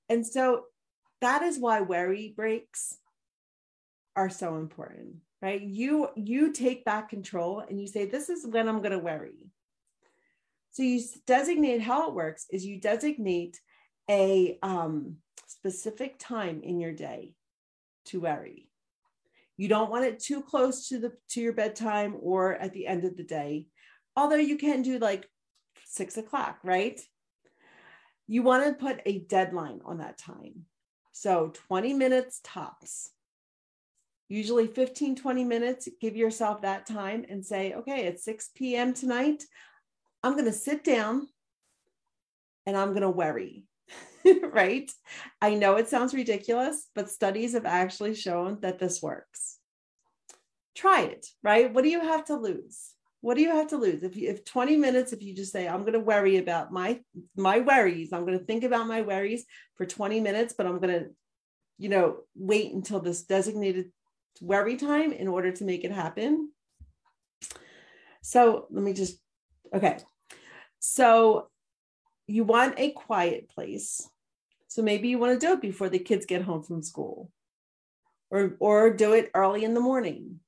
And 0.08 0.26
so 0.26 0.64
that 1.20 1.42
is 1.42 1.58
why 1.58 1.80
worry 1.80 2.32
breaks 2.36 2.96
are 4.16 4.30
so 4.30 4.56
important, 4.56 5.16
right? 5.42 5.60
You 5.60 6.08
you 6.16 6.52
take 6.52 6.84
back 6.84 7.08
control 7.08 7.60
and 7.60 7.80
you 7.80 7.86
say 7.86 8.06
this 8.06 8.28
is 8.28 8.46
when 8.46 8.68
I'm 8.68 8.78
going 8.78 8.92
to 8.92 8.98
worry. 8.98 9.50
So 10.70 10.82
you 10.82 11.02
designate 11.26 11.82
how 11.82 12.08
it 12.08 12.14
works 12.14 12.46
is 12.50 12.64
you 12.64 12.80
designate 12.80 13.60
a 14.08 14.58
um, 14.62 15.16
specific 15.46 16.18
time 16.18 16.62
in 16.62 16.80
your 16.80 16.92
day 16.92 17.34
to 18.06 18.20
worry. 18.20 18.67
You 19.58 19.68
don't 19.68 19.90
want 19.90 20.06
it 20.06 20.20
too 20.20 20.40
close 20.40 20.88
to 20.88 20.98
the 20.98 21.12
to 21.30 21.42
your 21.42 21.52
bedtime 21.52 22.16
or 22.18 22.54
at 22.54 22.72
the 22.72 22.86
end 22.86 23.04
of 23.04 23.18
the 23.18 23.24
day. 23.24 23.66
Although 24.16 24.36
you 24.36 24.56
can 24.56 24.80
do 24.80 24.98
like 24.98 25.28
six 25.84 26.16
o'clock, 26.16 26.58
right? 26.64 26.98
you 28.28 28.42
want 28.42 28.64
to 28.64 28.84
put 28.84 29.00
a 29.06 29.20
deadline 29.20 29.80
on 29.84 29.98
that 29.98 30.18
time. 30.18 30.66
So 31.12 31.50
20 31.68 31.94
minutes 31.94 32.40
tops. 32.44 33.10
Usually 34.28 34.66
15, 34.66 35.16
20 35.16 35.44
minutes, 35.44 35.88
give 36.00 36.14
yourself 36.14 36.60
that 36.60 36.84
time 36.86 37.24
and 37.30 37.44
say, 37.44 37.72
okay, 37.72 38.06
at 38.06 38.20
6 38.20 38.50
p.m. 38.54 38.92
tonight, 38.92 39.42
I'm 40.22 40.34
going 40.34 40.44
to 40.44 40.52
sit 40.52 40.84
down 40.84 41.26
and 42.66 42.76
I'm 42.76 42.90
going 42.90 43.00
to 43.00 43.10
worry. 43.10 43.64
right? 44.52 44.90
I 45.40 45.54
know 45.54 45.76
it 45.76 45.88
sounds 45.88 46.14
ridiculous, 46.14 46.88
but 46.94 47.10
studies 47.10 47.54
have 47.54 47.66
actually 47.66 48.14
shown 48.14 48.58
that 48.60 48.78
this 48.78 49.02
works. 49.02 49.58
Try 50.74 51.02
it, 51.02 51.26
right? 51.42 51.72
What 51.72 51.82
do 51.82 51.90
you 51.90 52.00
have 52.00 52.24
to 52.26 52.36
lose? 52.36 52.94
what 53.20 53.34
do 53.34 53.42
you 53.42 53.50
have 53.50 53.68
to 53.68 53.76
lose 53.76 54.02
if 54.02 54.16
you 54.16 54.30
if 54.30 54.44
20 54.44 54.76
minutes 54.76 55.12
if 55.12 55.22
you 55.22 55.34
just 55.34 55.52
say 55.52 55.66
i'm 55.68 55.80
going 55.80 55.92
to 55.92 56.00
worry 56.00 56.36
about 56.36 56.72
my 56.72 57.00
my 57.36 57.60
worries 57.60 58.12
i'm 58.12 58.24
going 58.24 58.38
to 58.38 58.44
think 58.44 58.64
about 58.64 58.86
my 58.86 59.02
worries 59.02 59.44
for 59.76 59.86
20 59.86 60.20
minutes 60.20 60.54
but 60.56 60.66
i'm 60.66 60.78
going 60.78 61.00
to 61.00 61.10
you 61.78 61.88
know 61.88 62.18
wait 62.34 62.72
until 62.72 63.00
this 63.00 63.22
designated 63.22 63.90
worry 64.40 64.76
time 64.76 65.12
in 65.12 65.28
order 65.28 65.50
to 65.50 65.64
make 65.64 65.84
it 65.84 65.90
happen 65.90 66.50
so 68.22 68.66
let 68.70 68.82
me 68.82 68.92
just 68.92 69.18
okay 69.74 69.98
so 70.78 71.48
you 72.26 72.44
want 72.44 72.78
a 72.78 72.90
quiet 72.90 73.48
place 73.48 74.08
so 74.78 74.84
maybe 74.84 75.08
you 75.08 75.18
want 75.18 75.40
to 75.40 75.44
do 75.44 75.54
it 75.54 75.60
before 75.60 75.88
the 75.88 75.98
kids 75.98 76.24
get 76.24 76.42
home 76.42 76.62
from 76.62 76.84
school. 76.84 77.32
Or 78.30 78.54
or 78.60 78.90
do 78.90 79.12
it 79.12 79.28
early 79.34 79.64
in 79.64 79.74
the 79.74 79.80
morning. 79.80 80.38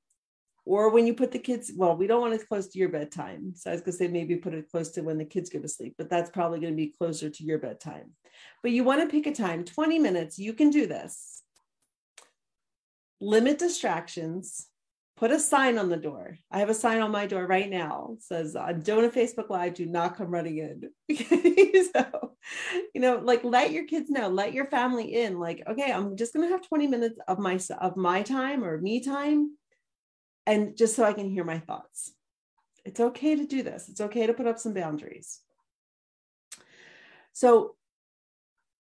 Or 0.64 0.90
when 0.90 1.04
you 1.04 1.14
put 1.14 1.32
the 1.32 1.40
kids 1.40 1.72
well 1.74 1.96
we 1.96 2.06
don't 2.06 2.20
want 2.20 2.34
it 2.34 2.46
close 2.46 2.68
to 2.68 2.78
your 2.78 2.90
bedtime. 2.90 3.54
So 3.56 3.70
i 3.70 3.72
was 3.72 3.80
going 3.80 3.90
to 3.90 3.98
say 3.98 4.06
maybe 4.06 4.36
put 4.36 4.54
it 4.54 4.70
close 4.70 4.90
to 4.90 5.00
when 5.00 5.18
the 5.18 5.24
kids 5.24 5.50
go 5.50 5.58
to 5.58 5.66
sleep 5.66 5.96
but 5.98 6.08
that's 6.08 6.30
probably 6.30 6.60
going 6.60 6.74
to 6.74 6.76
be 6.76 6.94
closer 6.96 7.28
to 7.28 7.42
your 7.42 7.58
bedtime. 7.58 8.12
But 8.62 8.70
you 8.70 8.84
want 8.84 9.00
to 9.00 9.08
pick 9.08 9.26
a 9.26 9.34
time 9.34 9.64
20 9.64 9.98
minutes 9.98 10.38
you 10.38 10.52
can 10.52 10.70
do 10.70 10.86
this. 10.86 11.42
Limit 13.20 13.58
distractions 13.58 14.68
put 15.16 15.30
a 15.30 15.38
sign 15.38 15.76
on 15.76 15.88
the 15.88 15.96
door 15.96 16.36
i 16.50 16.58
have 16.58 16.70
a 16.70 16.74
sign 16.74 17.00
on 17.00 17.10
my 17.10 17.26
door 17.26 17.46
right 17.46 17.68
now 17.68 18.10
it 18.14 18.22
says 18.22 18.56
i'm 18.56 18.80
doing 18.80 19.04
a 19.04 19.08
facebook 19.08 19.50
live 19.50 19.74
do 19.74 19.86
not 19.86 20.16
come 20.16 20.30
running 20.30 20.58
in 20.58 20.90
so 21.94 22.32
you 22.94 23.00
know 23.00 23.20
like 23.22 23.44
let 23.44 23.70
your 23.70 23.84
kids 23.86 24.08
know 24.08 24.28
let 24.28 24.54
your 24.54 24.66
family 24.66 25.14
in 25.14 25.38
like 25.38 25.62
okay 25.68 25.92
i'm 25.92 26.16
just 26.16 26.32
to 26.32 26.40
have 26.42 26.66
20 26.66 26.86
minutes 26.86 27.18
of 27.28 27.38
my 27.38 27.58
of 27.80 27.96
my 27.96 28.22
time 28.22 28.64
or 28.64 28.78
me 28.78 29.00
time 29.00 29.50
and 30.50 30.76
just 30.76 30.96
so 30.96 31.04
I 31.04 31.12
can 31.12 31.30
hear 31.30 31.44
my 31.44 31.58
thoughts. 31.58 32.12
It's 32.84 33.00
okay 33.00 33.36
to 33.36 33.46
do 33.46 33.62
this. 33.62 33.88
It's 33.88 34.00
okay 34.00 34.26
to 34.26 34.34
put 34.34 34.46
up 34.46 34.58
some 34.58 34.74
boundaries. 34.74 35.40
So, 37.32 37.76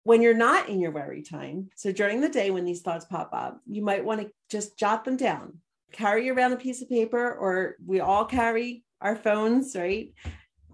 when 0.03 0.21
you're 0.21 0.33
not 0.33 0.67
in 0.67 0.81
your 0.81 0.91
worry 0.91 1.21
time, 1.21 1.69
so 1.75 1.93
during 1.93 2.19
the 2.19 2.27
day 2.27 2.51
when 2.51 2.65
these 2.65 2.81
thoughts 2.81 3.05
pop 3.05 3.29
up, 3.31 3.61
you 3.65 3.81
might 3.81 4.03
want 4.03 4.19
to 4.19 4.31
just 4.49 4.77
jot 4.77 5.05
them 5.05 5.15
down. 5.15 5.59
Carry 5.93 6.29
around 6.29 6.51
a 6.51 6.57
piece 6.57 6.81
of 6.81 6.89
paper, 6.89 7.33
or 7.33 7.75
we 7.85 8.01
all 8.01 8.25
carry 8.25 8.83
our 8.99 9.15
phones, 9.15 9.75
right? 9.75 10.13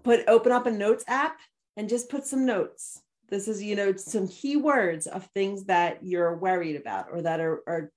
Put 0.02 0.26
open 0.28 0.50
up 0.50 0.66
a 0.66 0.70
notes 0.70 1.04
app 1.06 1.38
and 1.76 1.88
just 1.88 2.10
put 2.10 2.26
some 2.26 2.44
notes. 2.44 3.00
This 3.28 3.46
is, 3.46 3.62
you 3.62 3.76
know, 3.76 3.94
some 3.94 4.26
key 4.26 4.56
words 4.56 5.06
of 5.06 5.28
things 5.34 5.64
that 5.66 6.02
you're 6.02 6.36
worried 6.36 6.76
about 6.76 7.06
or 7.12 7.22
that 7.22 7.38
are 7.38 7.62
are, 7.66 7.92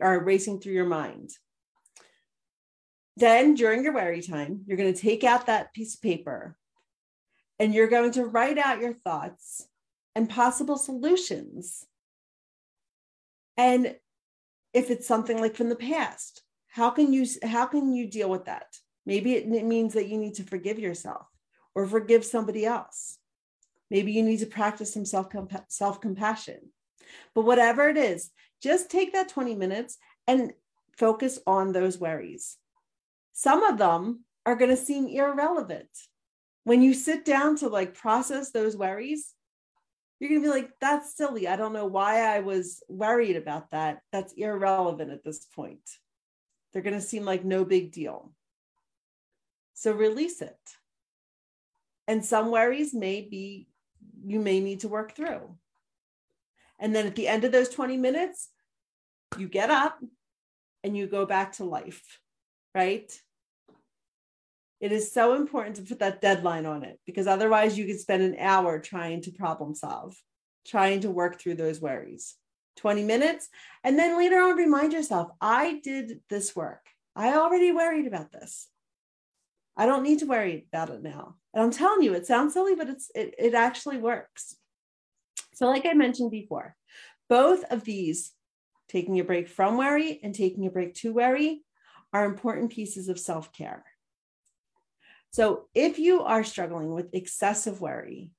are 0.00 0.24
racing 0.24 0.60
through 0.60 0.72
your 0.72 0.86
mind. 0.86 1.30
Then 3.16 3.54
during 3.54 3.82
your 3.82 3.92
worry 3.92 4.22
time, 4.22 4.62
you're 4.66 4.76
going 4.76 4.94
to 4.94 5.00
take 5.00 5.24
out 5.24 5.46
that 5.46 5.74
piece 5.74 5.96
of 5.96 6.00
paper 6.00 6.56
and 7.58 7.74
you're 7.74 7.88
going 7.88 8.12
to 8.12 8.24
write 8.24 8.58
out 8.58 8.80
your 8.80 8.94
thoughts 8.94 9.66
and 10.14 10.30
possible 10.30 10.78
solutions. 10.78 11.84
And 13.56 13.96
if 14.72 14.90
it's 14.90 15.06
something 15.06 15.40
like 15.40 15.56
from 15.56 15.68
the 15.68 15.76
past, 15.76 16.42
how 16.68 16.90
can 16.90 17.12
you 17.12 17.26
how 17.42 17.66
can 17.66 17.92
you 17.92 18.06
deal 18.06 18.30
with 18.30 18.44
that? 18.46 18.66
Maybe 19.06 19.34
it, 19.34 19.52
it 19.52 19.64
means 19.64 19.94
that 19.94 20.08
you 20.08 20.18
need 20.18 20.34
to 20.34 20.44
forgive 20.44 20.78
yourself 20.78 21.26
or 21.74 21.86
forgive 21.86 22.24
somebody 22.24 22.66
else. 22.66 23.18
Maybe 23.90 24.12
you 24.12 24.22
need 24.22 24.40
to 24.40 24.46
practice 24.46 24.92
some 24.92 25.04
self 25.04 25.28
self 25.68 26.00
compassion. 26.00 26.60
But 27.34 27.46
whatever 27.46 27.88
it 27.88 27.96
is, 27.96 28.30
just 28.62 28.90
take 28.90 29.14
that 29.14 29.30
20 29.30 29.54
minutes 29.54 29.96
and 30.26 30.52
focus 30.96 31.38
on 31.46 31.72
those 31.72 31.98
worries 31.98 32.58
some 33.38 33.62
of 33.62 33.78
them 33.78 34.24
are 34.44 34.56
going 34.56 34.70
to 34.70 34.76
seem 34.76 35.06
irrelevant. 35.06 35.88
When 36.64 36.82
you 36.82 36.92
sit 36.92 37.24
down 37.24 37.54
to 37.58 37.68
like 37.68 37.94
process 37.94 38.50
those 38.50 38.76
worries, 38.76 39.32
you're 40.18 40.30
going 40.30 40.42
to 40.42 40.48
be 40.48 40.52
like, 40.52 40.70
that's 40.80 41.16
silly. 41.16 41.46
I 41.46 41.56
don't 41.56 41.72
know 41.72 41.86
why 41.86 42.20
I 42.20 42.40
was 42.40 42.82
worried 42.88 43.36
about 43.36 43.70
that. 43.70 44.00
That's 44.12 44.32
irrelevant 44.32 45.12
at 45.12 45.24
this 45.24 45.44
point. 45.44 45.88
They're 46.72 46.82
going 46.82 46.94
to 46.94 47.00
seem 47.00 47.24
like 47.24 47.44
no 47.44 47.64
big 47.64 47.92
deal. 47.92 48.32
So 49.74 49.92
release 49.92 50.42
it. 50.42 50.58
And 52.08 52.24
some 52.24 52.50
worries 52.50 52.94
may 52.94 53.20
be, 53.20 53.68
you 54.24 54.40
may 54.40 54.60
need 54.60 54.80
to 54.80 54.88
work 54.88 55.14
through. 55.14 55.56
And 56.80 56.94
then 56.94 57.06
at 57.06 57.14
the 57.14 57.28
end 57.28 57.44
of 57.44 57.52
those 57.52 57.68
20 57.68 57.96
minutes, 57.96 58.48
you 59.36 59.48
get 59.48 59.70
up 59.70 59.98
and 60.82 60.96
you 60.96 61.06
go 61.06 61.26
back 61.26 61.52
to 61.52 61.64
life, 61.64 62.18
right? 62.74 63.12
It 64.80 64.92
is 64.92 65.12
so 65.12 65.34
important 65.34 65.76
to 65.76 65.82
put 65.82 65.98
that 65.98 66.20
deadline 66.20 66.66
on 66.66 66.84
it 66.84 67.00
because 67.04 67.26
otherwise 67.26 67.76
you 67.76 67.86
could 67.86 68.00
spend 68.00 68.22
an 68.22 68.36
hour 68.38 68.78
trying 68.78 69.22
to 69.22 69.32
problem 69.32 69.74
solve, 69.74 70.16
trying 70.66 71.00
to 71.00 71.10
work 71.10 71.40
through 71.40 71.56
those 71.56 71.80
worries. 71.80 72.36
20 72.78 73.02
minutes. 73.02 73.48
And 73.84 73.98
then 73.98 74.16
later 74.16 74.40
on, 74.40 74.56
remind 74.56 74.92
yourself, 74.92 75.28
I 75.40 75.80
did 75.82 76.20
this 76.30 76.54
work. 76.56 76.86
I 77.14 77.34
already 77.34 77.72
worried 77.72 78.06
about 78.06 78.32
this. 78.32 78.68
I 79.76 79.86
don't 79.86 80.02
need 80.02 80.20
to 80.20 80.26
worry 80.26 80.66
about 80.72 80.90
it 80.90 81.02
now. 81.02 81.36
And 81.52 81.62
I'm 81.62 81.70
telling 81.70 82.02
you, 82.02 82.14
it 82.14 82.26
sounds 82.26 82.54
silly, 82.54 82.74
but 82.74 82.88
it's 82.88 83.10
it, 83.14 83.34
it 83.38 83.54
actually 83.54 83.98
works. 83.98 84.56
So, 85.54 85.66
like 85.66 85.86
I 85.86 85.92
mentioned 85.92 86.30
before, 86.30 86.76
both 87.28 87.64
of 87.64 87.84
these, 87.84 88.32
taking 88.88 89.20
a 89.20 89.24
break 89.24 89.48
from 89.48 89.76
worry 89.76 90.20
and 90.22 90.34
taking 90.34 90.66
a 90.66 90.70
break 90.70 90.94
to 90.94 91.12
worry, 91.12 91.62
are 92.12 92.24
important 92.24 92.72
pieces 92.72 93.08
of 93.08 93.18
self-care. 93.18 93.84
So, 95.30 95.66
if 95.74 95.98
you 95.98 96.22
are 96.22 96.42
struggling 96.42 96.92
with 96.92 97.14
excessive 97.14 97.80
worry, 97.80 98.30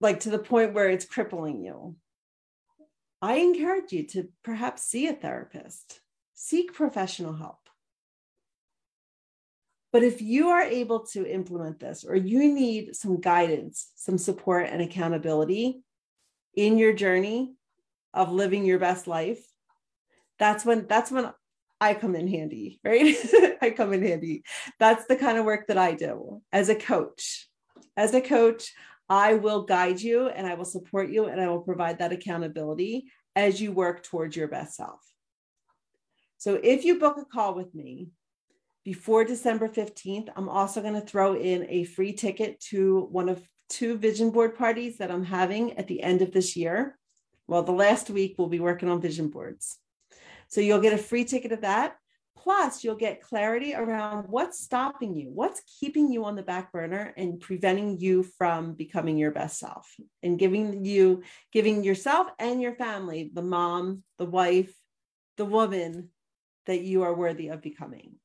like 0.00 0.20
to 0.20 0.30
the 0.30 0.38
point 0.38 0.74
where 0.74 0.90
it's 0.90 1.04
crippling 1.04 1.62
you, 1.62 1.96
I 3.20 3.34
encourage 3.36 3.92
you 3.92 4.04
to 4.08 4.28
perhaps 4.42 4.82
see 4.82 5.06
a 5.06 5.12
therapist, 5.12 6.00
seek 6.34 6.74
professional 6.74 7.34
help. 7.34 7.58
But 9.92 10.02
if 10.02 10.20
you 10.22 10.48
are 10.48 10.62
able 10.62 11.00
to 11.08 11.30
implement 11.30 11.78
this, 11.78 12.02
or 12.02 12.16
you 12.16 12.52
need 12.52 12.96
some 12.96 13.20
guidance, 13.20 13.92
some 13.94 14.18
support, 14.18 14.66
and 14.70 14.82
accountability 14.82 15.82
in 16.54 16.78
your 16.78 16.94
journey 16.94 17.54
of 18.12 18.32
living 18.32 18.64
your 18.64 18.78
best 18.78 19.06
life, 19.06 19.46
that's 20.38 20.64
when 20.64 20.86
that's 20.88 21.10
when 21.10 21.30
I 21.82 21.94
come 21.94 22.14
in 22.14 22.28
handy, 22.28 22.78
right? 22.84 23.16
I 23.60 23.70
come 23.70 23.92
in 23.92 24.04
handy. 24.04 24.44
That's 24.78 25.04
the 25.06 25.16
kind 25.16 25.36
of 25.36 25.44
work 25.44 25.66
that 25.66 25.76
I 25.76 25.94
do 25.94 26.40
as 26.52 26.68
a 26.68 26.76
coach. 26.76 27.48
As 27.96 28.14
a 28.14 28.20
coach, 28.20 28.72
I 29.08 29.34
will 29.34 29.64
guide 29.64 30.00
you 30.00 30.28
and 30.28 30.46
I 30.46 30.54
will 30.54 30.64
support 30.64 31.10
you 31.10 31.26
and 31.26 31.40
I 31.40 31.48
will 31.48 31.60
provide 31.60 31.98
that 31.98 32.12
accountability 32.12 33.10
as 33.34 33.60
you 33.60 33.72
work 33.72 34.04
towards 34.04 34.36
your 34.36 34.46
best 34.46 34.76
self. 34.76 35.00
So 36.38 36.60
if 36.62 36.84
you 36.84 37.00
book 37.00 37.16
a 37.18 37.24
call 37.24 37.52
with 37.54 37.74
me 37.74 38.10
before 38.84 39.24
December 39.24 39.68
15th, 39.68 40.28
I'm 40.36 40.48
also 40.48 40.82
going 40.82 40.94
to 40.94 41.00
throw 41.00 41.34
in 41.34 41.66
a 41.68 41.82
free 41.82 42.12
ticket 42.12 42.60
to 42.70 43.08
one 43.10 43.28
of 43.28 43.42
two 43.68 43.98
vision 43.98 44.30
board 44.30 44.56
parties 44.56 44.98
that 44.98 45.10
I'm 45.10 45.24
having 45.24 45.76
at 45.78 45.88
the 45.88 46.00
end 46.00 46.22
of 46.22 46.30
this 46.30 46.54
year. 46.54 46.96
Well, 47.48 47.64
the 47.64 47.72
last 47.72 48.08
week 48.08 48.36
we'll 48.38 48.46
be 48.46 48.60
working 48.60 48.88
on 48.88 49.00
vision 49.00 49.30
boards. 49.30 49.78
So 50.52 50.60
you'll 50.60 50.80
get 50.80 50.92
a 50.92 50.98
free 50.98 51.24
ticket 51.24 51.52
of 51.52 51.62
that. 51.62 51.96
Plus, 52.36 52.84
you'll 52.84 52.94
get 52.94 53.22
clarity 53.22 53.74
around 53.74 54.26
what's 54.28 54.60
stopping 54.60 55.16
you, 55.16 55.30
what's 55.32 55.62
keeping 55.80 56.12
you 56.12 56.26
on 56.26 56.36
the 56.36 56.42
back 56.42 56.72
burner 56.72 57.14
and 57.16 57.40
preventing 57.40 57.98
you 57.98 58.22
from 58.22 58.74
becoming 58.74 59.16
your 59.16 59.30
best 59.30 59.58
self 59.58 59.94
and 60.22 60.38
giving 60.38 60.84
you, 60.84 61.22
giving 61.52 61.82
yourself 61.82 62.26
and 62.38 62.60
your 62.60 62.74
family, 62.74 63.30
the 63.32 63.42
mom, 63.42 64.02
the 64.18 64.26
wife, 64.26 64.74
the 65.38 65.46
woman 65.46 66.10
that 66.66 66.82
you 66.82 67.02
are 67.02 67.14
worthy 67.14 67.48
of 67.48 67.62
becoming. 67.62 68.16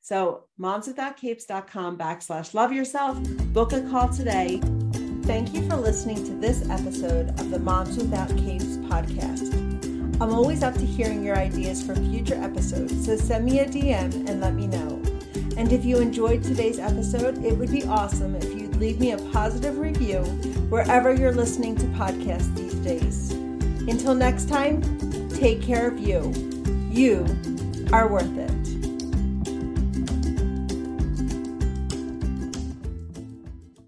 So, 0.00 0.44
momswithoutcapes.com 0.60 1.98
backslash 1.98 2.54
love 2.54 2.72
yourself. 2.72 3.18
Book 3.52 3.72
a 3.72 3.80
call 3.90 4.10
today. 4.10 4.60
Thank 5.22 5.54
you 5.54 5.68
for 5.68 5.76
listening 5.76 6.22
to 6.24 6.34
this 6.34 6.68
episode 6.70 7.30
of 7.40 7.50
the 7.50 7.58
Moms 7.58 7.96
Without 7.96 8.28
Capes 8.36 8.76
podcast. 8.76 9.73
I'm 10.20 10.32
always 10.32 10.62
up 10.62 10.74
to 10.74 10.86
hearing 10.86 11.24
your 11.24 11.36
ideas 11.36 11.82
for 11.82 11.96
future 11.96 12.36
episodes, 12.36 13.04
so 13.04 13.16
send 13.16 13.44
me 13.44 13.58
a 13.58 13.66
DM 13.66 14.28
and 14.28 14.40
let 14.40 14.54
me 14.54 14.68
know. 14.68 15.02
And 15.56 15.72
if 15.72 15.84
you 15.84 15.98
enjoyed 15.98 16.42
today's 16.42 16.78
episode, 16.78 17.44
it 17.44 17.56
would 17.58 17.70
be 17.70 17.84
awesome 17.84 18.36
if 18.36 18.44
you'd 18.44 18.76
leave 18.76 19.00
me 19.00 19.12
a 19.12 19.18
positive 19.32 19.78
review 19.78 20.20
wherever 20.70 21.12
you're 21.12 21.34
listening 21.34 21.76
to 21.76 21.84
podcasts 21.86 22.54
these 22.54 22.74
days. 22.74 23.32
Until 23.88 24.14
next 24.14 24.48
time, 24.48 24.80
take 25.30 25.60
care 25.60 25.88
of 25.88 25.98
you. 25.98 26.32
You 26.90 27.26
are 27.92 28.06
worth 28.08 28.38
it. 28.38 28.53